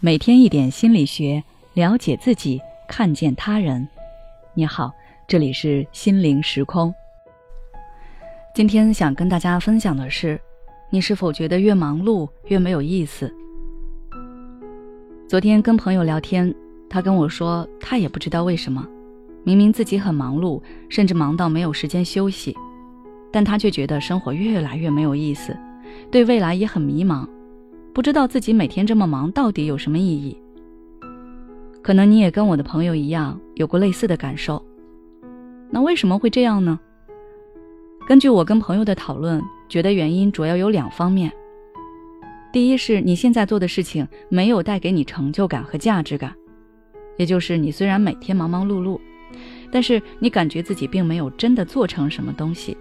[0.00, 1.42] 每天一点心理学，
[1.74, 3.88] 了解自己，看见他人。
[4.54, 4.92] 你好，
[5.26, 6.94] 这里是心灵时空。
[8.54, 10.40] 今天想跟大家分享的是，
[10.88, 13.34] 你是否觉得越忙碌越没有意思？
[15.28, 16.54] 昨天跟朋友聊天，
[16.88, 18.86] 他跟我说，他也不知道为什么，
[19.42, 22.56] 明明自己很忙碌，甚至忙到没有时间休息，
[23.32, 25.58] 但他却觉得生活越来越没有意思，
[26.08, 27.28] 对未来也很迷茫。
[27.98, 30.40] 不知道自己每天这么忙到底有什么意义？
[31.82, 34.64] 可能你也跟我的朋友一样有过类似的感受。
[35.68, 36.78] 那为什么会这样呢？
[38.06, 41.32] 根据我跟朋友的讨论，觉得原因主要有两方面。
[42.52, 46.32] 第一是你现在做的事情没有带给你成就感和价值感，
[47.16, 49.00] 也就是你虽然每天忙忙碌碌，
[49.72, 52.76] 但是你感觉自己并没有真的做成什么东西，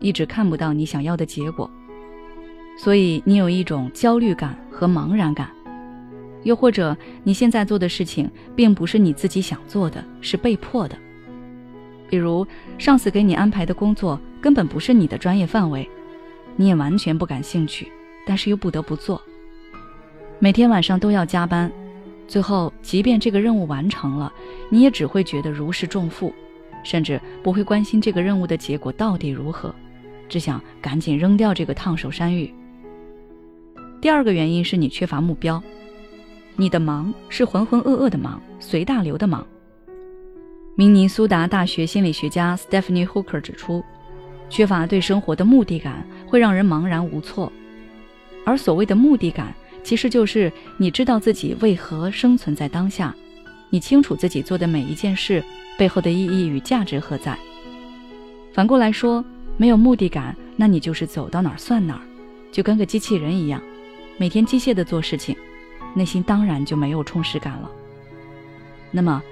[0.00, 1.70] 一直看不到你想要的结果。
[2.76, 5.50] 所以你有一种焦虑感和茫然感，
[6.42, 10.96] 又或者你现在做的事情并不是你自己想做的，是被迫的。
[12.08, 12.46] 比如
[12.78, 15.88] 上司给你安排的工作根本不是你的专业范围，
[16.56, 17.86] 你也完全不感兴趣，
[18.26, 19.20] 但是又不得不做。
[20.38, 21.70] 每天晚上都要加班，
[22.26, 24.32] 最后即便这个任务完成了，
[24.70, 26.32] 你也只会觉得如释重负，
[26.82, 29.74] 甚至不会关心这个任务的结果到底如何，
[30.28, 32.52] 只想赶紧扔掉这个烫手山芋。
[34.00, 35.62] 第二个原因是你缺乏目标，
[36.56, 39.46] 你的忙是浑浑噩噩的忙，随大流的忙。
[40.74, 43.84] 明尼苏达大学心理学家 Stephanie Hooker 指出，
[44.48, 47.52] 缺乏对生活的目的感会让人茫然无措，
[48.46, 53.14] 而所谓的目的感，其实就是你知道自己为何生存在当下，
[53.68, 55.44] 你清楚自己做的每一件事
[55.76, 57.38] 背后的意义与价值何在。
[58.54, 59.22] 反过来说，
[59.58, 62.00] 没有目的感，那你就是走到哪儿算哪儿，
[62.50, 63.60] 就跟个机器人一样。
[64.20, 65.34] 每天机械的做事情，
[65.94, 67.70] 内心当然就没有充实感了。
[68.90, 69.22] 那么，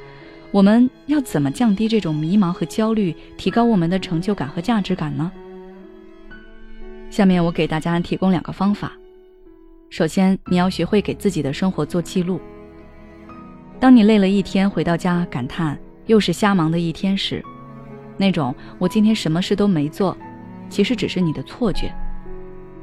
[0.50, 5.30] 我们要怎么降低这种迷茫和焦虑，提高我们的成就感和价值感呢？
[7.10, 8.92] 下面我给大家提供两个方法。
[9.90, 12.40] 首先，你要学会给自己的生活做记录。
[13.78, 17.44] 当你累了一天回到家，感叹又是瞎忙的一天时，
[18.16, 20.16] 那种我今天什么事都没做，
[20.70, 21.94] 其实只是你的错觉。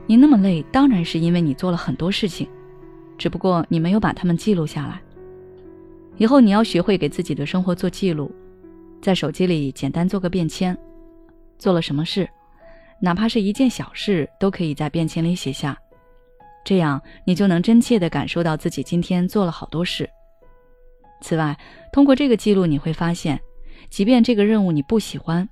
[0.07, 2.47] 你那么累，当然是因为你做了很多事情，
[3.17, 5.01] 只不过你没有把它们记录下来。
[6.17, 8.31] 以后你要学会给自己的生活做记录，
[9.01, 10.77] 在手机里简单做个便签，
[11.57, 12.29] 做了什么事，
[13.01, 15.77] 哪怕是一件小事，都可以在便签里写下。
[16.63, 20.09] 这样你就能真切地感受到自己今天做了好多事。
[21.21, 21.57] 此外，
[21.91, 23.39] 通过这个记录，你会发现，
[23.89, 25.47] 即便这个任务你不喜欢。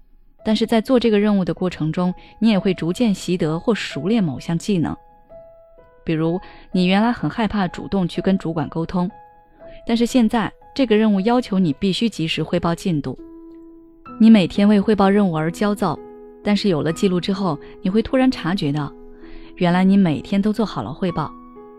[0.46, 4.96] 但是在做这个任务的过程中，你也会逐渐习得或熟练某项技能。
[6.04, 6.40] 比如，
[6.72, 9.09] 你原来很害怕主动去跟主管沟通，
[9.88, 13.18] 但是现在这个任务要求你必须及时汇报进度。
[14.20, 15.98] 你每天为汇报任务而焦躁，
[16.44, 18.92] 但是有了记录之后，你会突然察觉到，
[19.56, 21.31] 原来你每天都做好了汇报，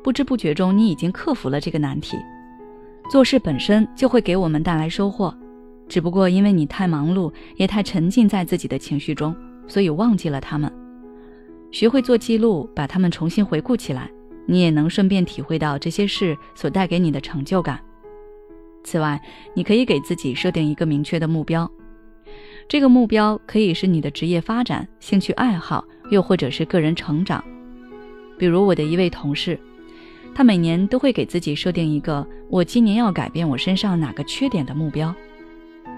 [0.03, 2.17] 不知不觉中你已经克服了这个难题。
[3.11, 5.37] 做事本身就会给我们带来收获。
[5.89, 9.34] 只不过因为你太忙碌，也太沉浸在自己的情绪中，
[9.67, 10.72] 所以忘记了他们。
[11.71, 14.11] 学会做记录，把他们重新回顾起来，
[14.47, 17.81] 你也能顺便体会到这些事所带给你的成就感。
[18.83, 19.21] 此外，
[19.55, 21.71] 你可以给自己设定一个明确的目标，
[22.69, 27.43] 这个目标可以是你的职业发展、兴趣爱好，又或者是个人成长。
[28.39, 29.59] 比如我的一位同事，
[30.34, 35.15] 他每年都会给自己设定一个“我今年要改变我身上哪个缺点”的目标。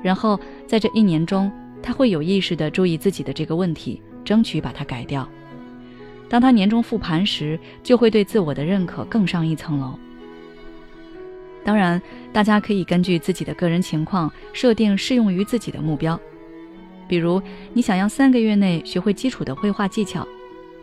[0.06, 1.50] 然后在这一年中，
[1.82, 5.28] 他会有意识地注意自己的这个问题，争取把它改掉。
[6.28, 9.98] 当他年终复盘时，就会对自我的认可更上一层楼。
[11.64, 12.00] 当然，
[12.32, 16.18] 大家可以根据自己的个人情况设定适用于自己的目标。
[17.08, 17.42] 比如，
[17.72, 20.24] 你想要三个月内学会基础的绘画技巧，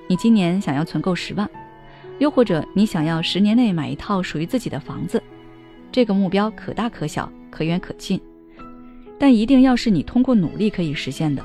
[0.09, 1.49] 你今年想要存够十万，
[2.19, 5.23] 又或者你想要十年内买一套属于自己的房子，
[5.93, 8.19] 这个目标可大可小，可远可近。
[9.23, 11.41] 但一定要是你通过努力可以实现的，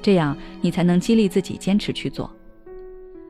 [0.00, 2.30] 这样你才能激励自己坚持去做。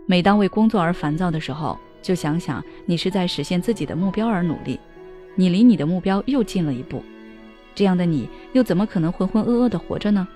[0.06, 4.78] 每当为工作而烦躁的时候，就想想你是在实现自己的目标而努力，
[5.34, 7.02] 你离你的目标又近了一步。
[7.74, 10.28] 这样的你又怎么可能浑浑噩噩的活着呢？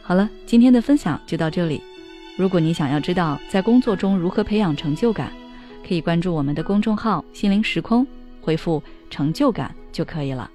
[0.00, 1.82] 好了，今天的分享就到这里。
[2.38, 5.30] 如果你想要知道在工作中如何培养成就感，
[5.86, 8.06] 可以关注我们的公众号“心灵时空”，
[8.40, 10.50] 回复“成就感”就可以了。